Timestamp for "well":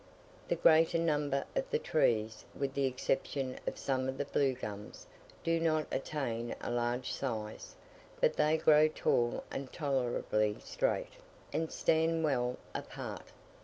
12.23-12.57